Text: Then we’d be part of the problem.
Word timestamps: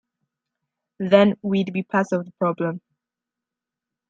Then 0.97 1.35
we’d 1.43 1.71
be 1.73 1.83
part 1.83 2.11
of 2.11 2.25
the 2.25 2.31
problem. 2.31 2.81